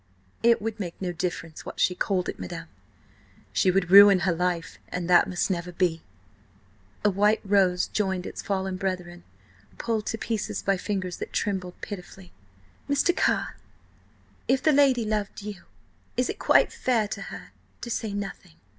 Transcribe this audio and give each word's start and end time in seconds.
"It 0.41 0.63
would 0.63 0.79
make 0.79 0.99
no 0.99 1.11
difference 1.11 1.63
what 1.63 1.79
she 1.79 1.93
called 1.93 2.27
it, 2.27 2.39
madam. 2.39 2.69
She 3.53 3.69
would 3.69 3.91
ruin 3.91 4.21
her 4.21 4.33
life, 4.33 4.79
and 4.89 5.07
that 5.07 5.29
must 5.29 5.51
never 5.51 5.71
be." 5.71 6.01
A 7.05 7.11
white 7.11 7.39
rose 7.45 7.85
joined 7.85 8.25
its 8.25 8.41
fallen 8.41 8.77
brethren, 8.77 9.23
pulled 9.77 10.07
to 10.07 10.17
pieces 10.17 10.63
by 10.63 10.75
fingers 10.75 11.17
that 11.17 11.31
trembled 11.33 11.79
pitifully. 11.81 12.31
"Mr. 12.89 13.15
Carr, 13.15 13.57
if 14.47 14.63
the 14.63 14.73
lady... 14.73 15.05
loved 15.05 15.43
you... 15.43 15.65
is 16.17 16.29
it 16.31 16.39
quite 16.39 16.73
fair 16.73 17.07
to 17.09 17.21
her–to 17.21 17.89
say 17.91 18.11
nothing?" 18.11 18.55